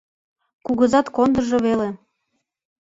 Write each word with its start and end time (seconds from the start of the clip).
Кугызат 0.65 1.07
кондыжо 1.15 1.57
веле». 1.65 1.89